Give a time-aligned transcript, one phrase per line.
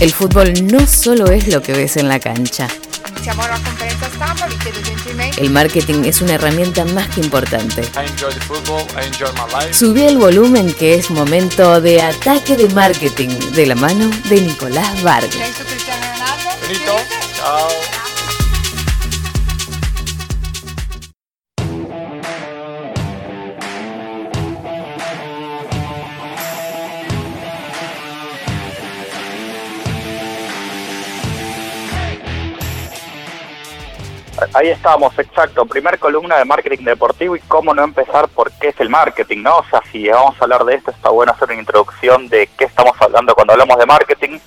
[0.00, 2.68] El fútbol no solo es lo que ves en la cancha.
[5.36, 7.82] El marketing es una herramienta más que importante.
[9.72, 15.02] Subí el volumen que es momento de ataque de marketing de la mano de Nicolás
[15.02, 15.36] Vargas.
[34.52, 35.64] Ahí estamos, exacto.
[35.64, 39.58] Primer columna de marketing deportivo y cómo no empezar por qué es el marketing, ¿no?
[39.58, 42.64] O sea, si vamos a hablar de esto, está bueno hacer una introducción de qué
[42.64, 44.38] estamos hablando cuando hablamos de marketing.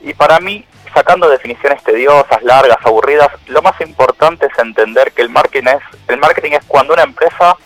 [0.00, 5.30] Y para mí, sacando definiciones tediosas, largas, aburridas, lo más importante es entender que el
[5.30, 7.56] marketing es, el marketing es cuando una empresa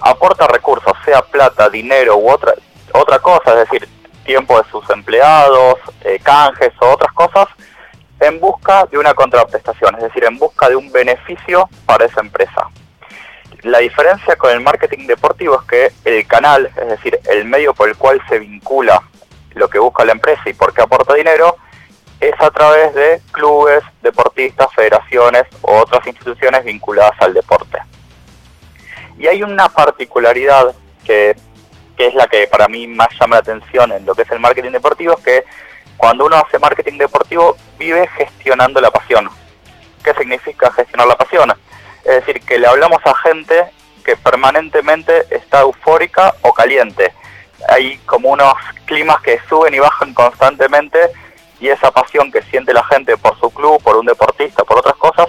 [0.00, 2.54] aporta recursos, sea plata, dinero u otra,
[2.94, 3.86] otra cosa, es decir,
[4.24, 7.46] tiempo de sus empleados, eh, canjes o otras cosas,
[8.20, 12.68] en busca de una contraprestación, es decir, en busca de un beneficio para esa empresa.
[13.62, 17.88] La diferencia con el marketing deportivo es que el canal, es decir, el medio por
[17.88, 19.02] el cual se vincula
[19.54, 21.56] lo que busca la empresa y por qué aporta dinero,
[22.20, 27.78] es a través de clubes, deportistas, federaciones u otras instituciones vinculadas al deporte.
[29.18, 30.74] Y hay una particularidad
[31.04, 31.36] que,
[31.96, 34.40] que es la que para mí más llama la atención en lo que es el
[34.40, 35.44] marketing deportivo, es que
[36.00, 39.28] cuando uno hace marketing deportivo, vive gestionando la pasión.
[40.02, 41.52] ¿Qué significa gestionar la pasión?
[42.04, 43.66] Es decir, que le hablamos a gente
[44.02, 47.12] que permanentemente está eufórica o caliente.
[47.68, 48.54] Hay como unos
[48.86, 50.98] climas que suben y bajan constantemente
[51.60, 54.96] y esa pasión que siente la gente por su club, por un deportista, por otras
[54.96, 55.28] cosas,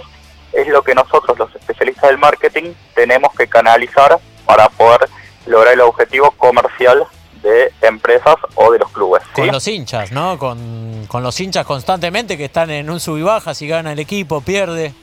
[0.54, 5.10] es lo que nosotros los especialistas del marketing tenemos que canalizar para poder
[5.44, 7.06] lograr el objetivo comercial
[7.42, 9.22] de empresas o de los clubes.
[9.34, 10.38] Con los hinchas, ¿no?
[10.38, 14.40] Con, los hinchas constantemente que están en un sub y baja, si gana el equipo,
[14.40, 14.94] pierde.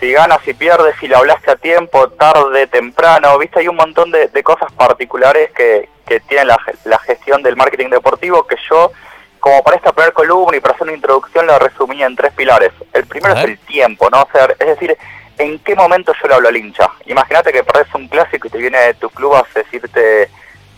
[0.00, 4.10] Si gana, si pierde, si lo hablaste a tiempo, tarde, temprano, viste, hay un montón
[4.10, 8.90] de, cosas particulares que, que tiene la, la, gestión del marketing deportivo que yo,
[9.38, 12.72] como para esta primera columna y para hacer una introducción, la resumí en tres pilares.
[12.92, 14.22] El primero es el tiempo, ¿no?
[14.22, 14.96] O sea, es decir,
[15.38, 16.88] ¿en qué momento yo le hablo al hincha?
[17.06, 20.28] Imagínate que perdés un clásico y te viene de tu club a decirte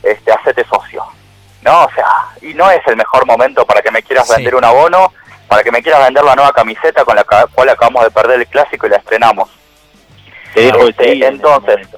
[0.04, 1.04] este, hacete socio.
[1.62, 1.84] ¿No?
[1.84, 2.06] O sea,
[2.42, 5.12] y no es el mejor momento para que me quieras vender un abono,
[5.48, 8.46] para que me quieras vender la nueva camiseta con la cual acabamos de perder el
[8.46, 9.48] clásico y la estrenamos.
[10.54, 11.88] Este, entonces,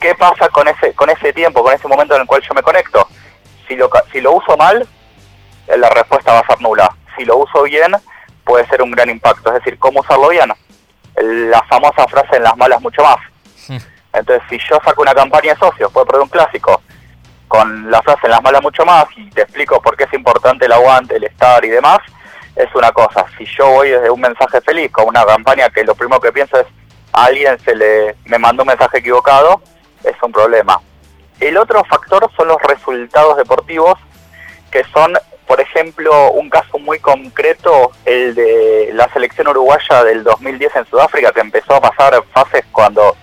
[0.00, 2.62] ¿qué pasa con ese con ese tiempo, con ese momento en el cual yo me
[2.62, 3.06] conecto?
[3.68, 4.86] Si lo, si lo uso mal,
[5.66, 6.94] eh, la respuesta va a ser nula.
[7.16, 7.94] Si lo uso bien,
[8.44, 9.50] puede ser un gran impacto.
[9.50, 10.52] Es decir, ¿cómo usarlo bien?
[11.14, 13.18] La famosa frase en las malas mucho más.
[14.12, 16.82] Entonces, si yo saco una campaña de socios, puedo perder un clásico,
[17.52, 20.64] con la frase en las malas mucho más y te explico por qué es importante
[20.64, 21.98] el aguante, el estar y demás,
[22.56, 23.26] es una cosa.
[23.36, 26.58] Si yo voy desde un mensaje feliz con una campaña que lo primero que pienso
[26.58, 26.66] es
[27.12, 29.60] a alguien se le me mandó un mensaje equivocado,
[30.02, 30.80] es un problema.
[31.40, 33.98] El otro factor son los resultados deportivos,
[34.70, 35.12] que son,
[35.46, 41.32] por ejemplo, un caso muy concreto, el de la selección uruguaya del 2010 en Sudáfrica,
[41.32, 43.14] que empezó a pasar fases cuando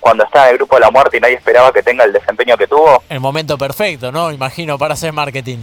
[0.00, 2.56] cuando estaba en el grupo de la muerte y nadie esperaba que tenga el desempeño
[2.56, 3.02] que tuvo.
[3.08, 4.32] El momento perfecto, ¿no?
[4.32, 5.58] Imagino, para hacer marketing.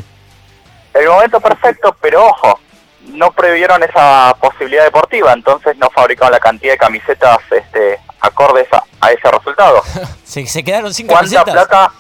[0.94, 2.60] El momento perfecto, pero ojo,
[3.08, 9.12] no previeron esa posibilidad deportiva, entonces no fabricaron la cantidad de camisetas este, acordes a,
[9.12, 9.82] ese resultado.
[10.24, 11.92] se, se, quedaron sin ¿Cuánta plata?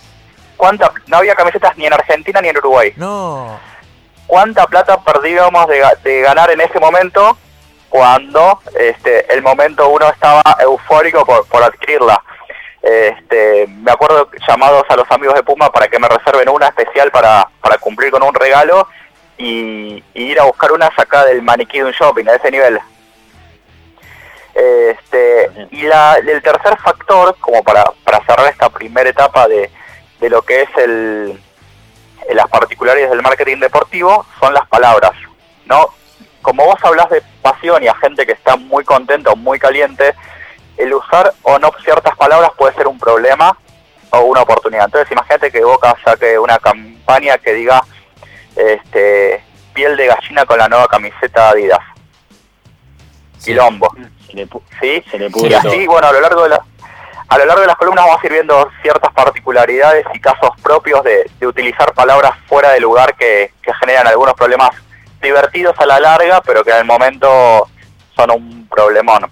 [0.55, 0.91] ¿Cuánta?
[1.05, 2.93] No había camisetas ni en Argentina ni en Uruguay.
[2.97, 3.59] No.
[4.25, 7.37] ¿Cuánta plata perdíamos de, de ganar en ese momento
[7.89, 12.21] cuando este, el momento uno estaba eufórico por, por adquirirla?
[12.81, 17.11] Este, me acuerdo llamados a los amigos de Puma para que me reserven una especial
[17.11, 18.87] para, para cumplir con un regalo
[19.37, 22.79] y, ir a buscar una sacada del maniquí de un shopping, a ese nivel.
[24.53, 29.69] Este, y la, el tercer factor, como para, para cerrar esta primera etapa de,
[30.19, 31.39] de lo que es el,
[32.33, 35.11] las particularidades del marketing deportivo, son las palabras.
[35.65, 35.89] ¿no?
[36.41, 40.15] Como vos hablas de pasión y a gente que está muy contenta o muy caliente,
[40.77, 43.57] el usar o no ciertas palabras puede ser un problema
[44.11, 44.85] o una oportunidad.
[44.85, 47.83] Entonces imagínate que Boca saque una campaña que diga
[48.55, 49.43] este
[49.73, 51.79] piel de gallina con la nueva camiseta Adidas.
[53.43, 53.93] Quilombo.
[54.81, 55.03] ¿Sí?
[55.09, 56.61] Se le y así, bueno, a lo largo de la,
[57.29, 61.03] a lo largo de las columnas vamos a ir viendo ciertas particularidades y casos propios
[61.03, 64.71] de, utilizar palabras fuera de lugar que, que generan algunos problemas
[65.21, 67.67] divertidos a la larga, pero que en el momento
[68.15, 69.31] son un problemón.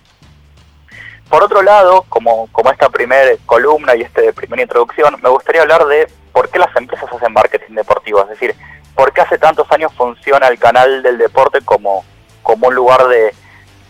[1.29, 5.85] Por otro lado, como, como esta primera columna y esta primera introducción, me gustaría hablar
[5.85, 8.55] de por qué las empresas hacen marketing deportivo, es decir,
[8.95, 12.05] por qué hace tantos años funciona el canal del deporte como,
[12.43, 13.33] como un lugar de,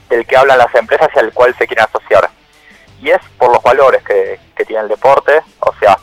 [0.10, 2.30] del que hablan las empresas y al cual se quieren asociar.
[3.02, 5.98] Y es por los valores que, que tiene el deporte, o sea,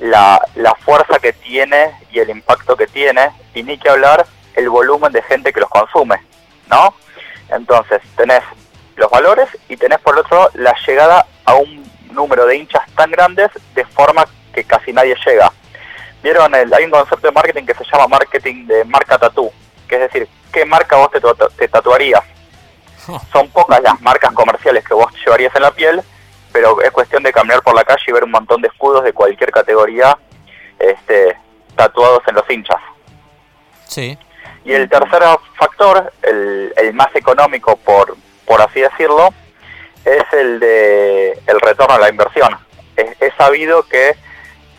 [0.00, 4.68] la, la fuerza que tiene y el impacto que tiene, y ni que hablar el
[4.68, 6.16] volumen de gente que los consume,
[6.68, 6.94] ¿no?
[7.50, 8.42] Entonces, tenés
[9.10, 13.50] los valores y tenés por otro la llegada a un número de hinchas tan grandes
[13.74, 15.52] de forma que casi nadie llega.
[16.22, 19.50] Vieron, el, hay un concepto de marketing que se llama marketing de marca tatú,
[19.88, 21.20] que es decir, ¿qué marca vos te,
[21.56, 22.22] te tatuarías?
[23.32, 26.02] Son pocas las marcas comerciales que vos llevarías en la piel,
[26.52, 29.12] pero es cuestión de caminar por la calle y ver un montón de escudos de
[29.12, 30.18] cualquier categoría
[30.78, 31.36] este,
[31.76, 32.80] tatuados en los hinchas.
[33.86, 34.18] Sí.
[34.64, 35.22] Y el tercer
[35.56, 38.16] factor, el, el más económico por,
[38.50, 39.32] por así decirlo,
[40.04, 42.58] es el de el retorno a la inversión.
[42.96, 44.16] Es, sabido que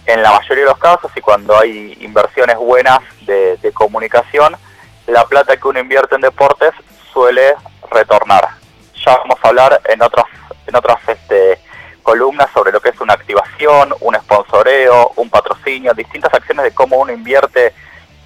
[0.08, 4.58] en la mayoría de los casos y cuando hay inversiones buenas de, de, comunicación,
[5.08, 6.74] la plata que uno invierte en deportes
[7.14, 7.54] suele
[7.90, 8.46] retornar.
[9.06, 10.26] Ya vamos a hablar en otras
[10.68, 11.58] en otras este,
[12.04, 16.98] columnas sobre lo que es una activación, un sponsoreo, un patrocinio, distintas acciones de cómo
[16.98, 17.74] uno invierte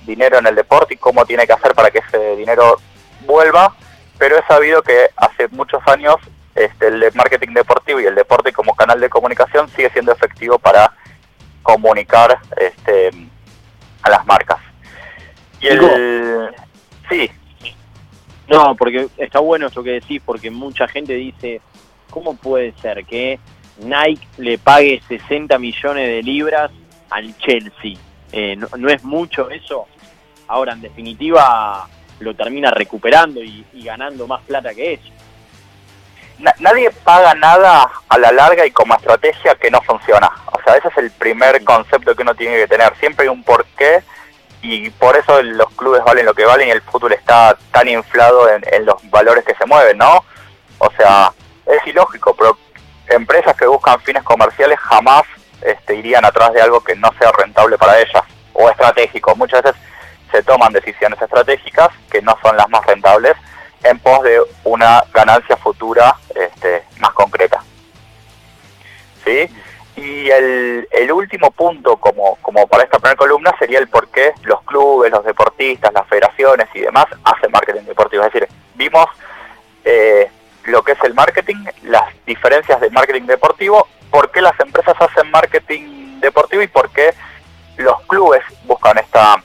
[0.08, 2.78] dinero en el deporte y cómo tiene que hacer para que ese dinero
[3.28, 3.76] vuelva,
[4.18, 6.16] pero he sabido que hace muchos años
[6.56, 10.94] este, el marketing deportivo y el deporte como canal de comunicación sigue siendo efectivo para
[11.62, 13.12] comunicar este,
[14.02, 14.60] a las marcas.
[15.60, 16.50] Y el...
[17.10, 17.30] Sí.
[18.48, 21.62] No, porque está bueno esto que decís, porque mucha gente dice,
[22.10, 23.40] ¿cómo puede ser que
[23.80, 26.72] Nike le pague 60 millones de libras
[27.10, 27.98] al Chelsea?
[28.32, 29.88] Eh, no, no, es mucho eso?
[30.48, 31.88] Ahora, en definitiva,
[32.20, 35.12] lo termina recuperando y, ganando más plata que ellos.
[36.60, 40.30] Nadie paga nada a la larga y como estrategia que no funciona.
[40.52, 42.94] O sea, ese es el primer concepto que uno tiene que tener.
[42.98, 44.04] Siempre hay un porqué
[44.62, 48.50] y por eso los clubes valen lo que valen y el fútbol está tan inflado
[48.50, 50.26] en, los valores que se mueven, ¿no?
[50.80, 51.32] O sea,
[51.68, 52.58] es ilógico, pero
[53.08, 55.24] empresas que buscan fines comerciales jamás
[55.62, 58.24] este, irían atrás de algo que no sea rentable para ellas
[58.54, 59.36] o estratégico.
[59.36, 59.80] Muchas veces
[60.32, 61.90] se toman decisiones estratégicas
[62.26, 63.36] no son las más rentables
[63.84, 67.64] en pos de una ganancia futura este, más concreta.
[69.24, 69.50] ¿Sí?
[69.96, 74.62] Y el, último punto, como, como para esta primera columna, sería el por qué los
[74.64, 78.24] clubes, los deportistas, las federaciones y demás hacen marketing deportivo.
[78.26, 79.08] Es decir, vimos
[79.86, 80.30] eh,
[80.66, 85.32] lo que es el marketing, las diferencias del marketing deportivo, por qué las empresas hacen
[85.32, 87.14] marketing deportivo y por qué
[87.78, 89.42] los clubes buscan esta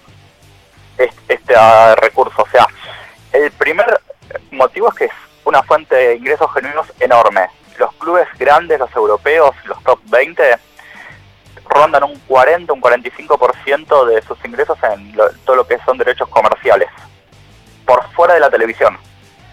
[1.01, 2.43] este, este recurso.
[2.43, 2.67] O sea,
[3.33, 4.01] el primer
[4.51, 5.13] motivo es que es
[5.45, 7.49] una fuente de ingresos genuinos enorme.
[7.79, 10.43] Los clubes grandes, los europeos, los top 20,
[11.69, 16.29] rondan un 40, un 45% de sus ingresos en lo, todo lo que son derechos
[16.29, 16.89] comerciales,
[17.87, 18.99] por fuera de la televisión.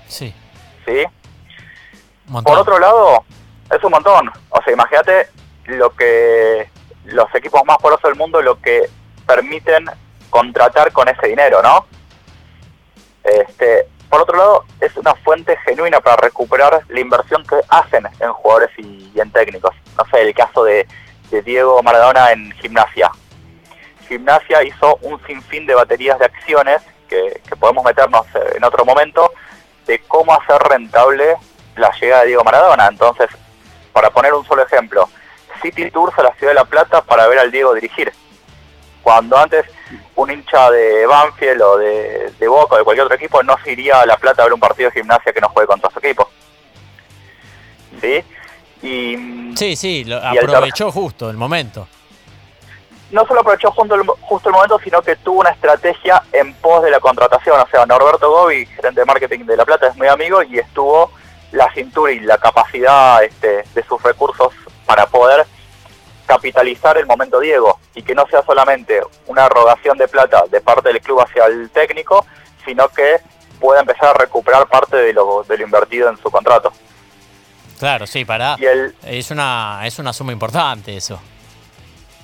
[0.07, 0.33] Sí.
[0.85, 1.05] ¿Sí?
[2.43, 3.23] Por otro lado,
[3.73, 4.31] es un montón.
[4.49, 5.29] O sea, imagínate
[5.65, 6.69] lo que
[7.05, 8.89] los equipos más poderosos del mundo lo que
[9.25, 9.89] permiten
[10.29, 11.85] contratar con ese dinero, ¿no?
[13.23, 18.31] Este, por otro lado, es una fuente genuina para recuperar la inversión que hacen en
[18.33, 19.75] jugadores y, en técnicos.
[19.97, 20.87] No sé, el caso de,
[21.29, 23.11] de, Diego Maradona en gimnasia.
[24.07, 28.25] Gimnasia hizo un sinfín de baterías de acciones que, que podemos meternos
[28.55, 29.31] en otro momento
[29.85, 31.35] de cómo hacer rentable
[31.75, 32.87] la llegada de Diego Maradona.
[32.87, 33.27] Entonces,
[33.91, 35.09] para poner un solo ejemplo,
[35.61, 38.13] City Tours a la Ciudad de La Plata para ver al Diego dirigir.
[39.07, 39.65] Cuando antes
[40.17, 43.71] un hincha de Banfield o de, de Boca o de cualquier otro equipo no se
[43.71, 45.99] iría a La Plata a ver un partido de gimnasia que no juegue contra su
[45.99, 46.29] equipo.
[48.01, 48.21] ¿Sí?
[48.81, 51.87] Y, sí, sí, lo aprovechó el justo el momento.
[53.09, 56.83] No solo aprovechó justo el, justo el momento, sino que tuvo una estrategia en pos
[56.83, 57.61] de la contratación.
[57.61, 61.13] O sea, Norberto Gobi, gerente de marketing de La Plata, es muy amigo y estuvo
[61.53, 64.51] la cintura y la capacidad este, de sus recursos
[64.85, 65.46] para poder
[66.37, 70.89] capitalizar el momento Diego y que no sea solamente una erogación de plata de parte
[70.89, 72.25] del club hacia el técnico,
[72.63, 73.17] sino que
[73.59, 76.71] pueda empezar a recuperar parte de lo, de lo invertido en su contrato.
[77.79, 78.55] Claro, sí, para.
[78.59, 81.19] Y el, es una es una suma importante eso.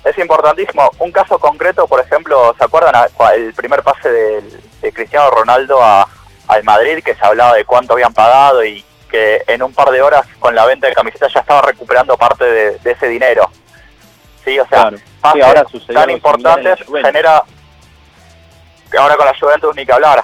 [0.04, 0.90] Es importantísimo.
[0.98, 2.94] Un caso concreto, por ejemplo, ¿se acuerdan
[3.34, 6.06] el primer pase de, de Cristiano Ronaldo a,
[6.48, 10.02] al Madrid que se hablaba de cuánto habían pagado y que en un par de
[10.02, 13.48] horas con la venta de camisetas ya estaba recuperando parte de, de ese dinero.
[14.44, 14.98] Sí, o sea, claro.
[14.98, 17.44] sí, ahora tan importantes genera
[18.98, 20.22] ahora con la Juventus ni que hablar.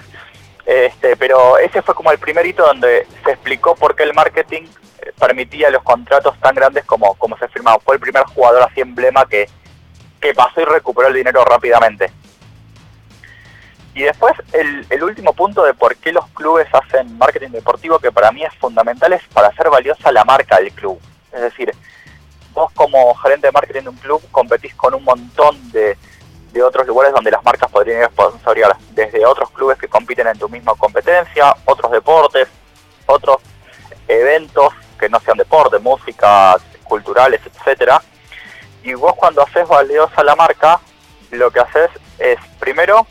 [0.67, 4.63] Este, pero ese fue como el primer hito donde se explicó por qué el marketing
[5.19, 7.79] permitía los contratos tan grandes como, como se firmaba.
[7.81, 9.49] Fue el primer jugador así emblema que,
[10.21, 12.13] que pasó y recuperó el dinero rápidamente.
[13.95, 18.13] Y después el, el, último punto de por qué los clubes hacen marketing deportivo, que
[18.13, 21.01] para mí es fundamental, es para hacer valiosa la marca del club.
[21.33, 21.75] Es decir,
[22.53, 25.97] vos como gerente de marketing de un club competís con un montón de,
[26.53, 30.27] de otros lugares donde las marcas podrían ir a sponsorear, desde otros clubes que compiten
[30.27, 32.49] en tu misma competencia, otros deportes,
[33.07, 33.39] otros
[34.09, 38.03] eventos que no sean deporte, música, culturales, etcétera.
[38.83, 40.81] Y vos cuando haces valiosa la marca,
[41.31, 43.07] lo que haces es primero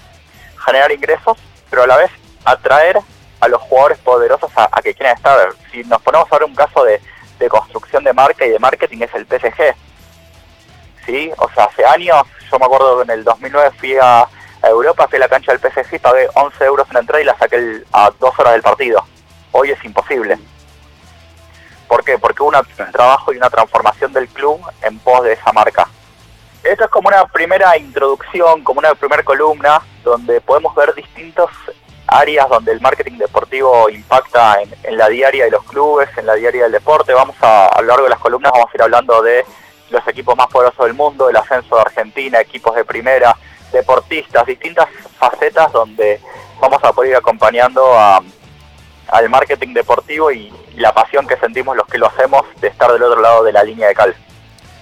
[0.66, 1.38] generar ingresos,
[1.70, 2.12] pero a la vez
[2.44, 3.00] atraer
[3.40, 5.50] a los jugadores poderosos a, que quieran estar.
[5.72, 7.02] Si nos ponemos a ver un caso de,
[7.40, 9.76] de, construcción de marca y de marketing es el PSG.
[11.06, 11.32] ¿Sí?
[11.38, 14.28] O sea, hace años, yo me acuerdo que en el 2009 fui a,
[14.62, 17.38] Europa, fui a la cancha del PSG pagué 11 euros en la entrada y la
[17.38, 19.06] saqué a dos horas del partido.
[19.54, 20.38] Hoy es imposible.
[21.88, 22.20] ¿Por qué?
[22.20, 25.88] Porque hubo un trabajo y una transformación del club en pos de esa marca.
[26.64, 31.48] Esto es como una primera introducción, como una primera columna, donde podemos ver distintas
[32.12, 36.64] áreas donde el marketing deportivo impacta en, la diaria de los clubes, en la diaria
[36.64, 37.14] del deporte.
[37.14, 39.46] Vamos a, a lo largo de las columnas vamos a ir hablando de
[39.90, 43.36] los equipos más poderosos del mundo, el ascenso de Argentina, equipos de primera,
[43.72, 44.88] deportistas, distintas
[45.18, 46.20] facetas donde
[46.60, 48.22] vamos a poder ir acompañando a,
[49.12, 53.04] al marketing deportivo y la pasión que sentimos los que lo hacemos de estar del
[53.04, 54.16] otro lado de la línea de cal.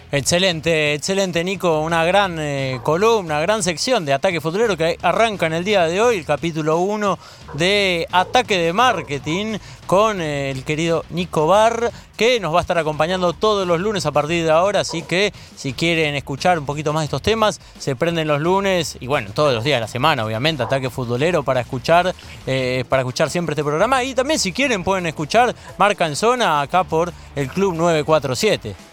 [0.10, 5.54] Excelente, excelente Nico, una gran eh, columna, gran sección de Ataque Futbolero que arranca en
[5.54, 7.20] el día de hoy, el capítulo 1
[7.56, 12.78] de Ataque de Marketing con eh, el querido Nico Bar, que nos va a estar
[12.78, 16.94] acompañando todos los lunes a partir de ahora, así que si quieren escuchar un poquito
[16.94, 19.88] más de estos temas, se prenden los lunes y bueno, todos los días de la
[19.90, 24.02] semana, obviamente, Ataque Futbolero para escuchar, eh, para escuchar siempre este programa.
[24.06, 28.87] Y también si quieren pueden escuchar Marca en Zona acá por el Club 947.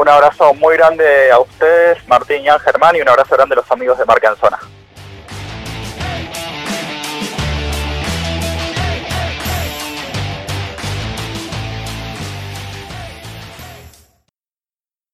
[0.00, 3.70] Un abrazo muy grande a ustedes, Martín y Germán, y un abrazo grande a los
[3.70, 4.34] amigos de Marca.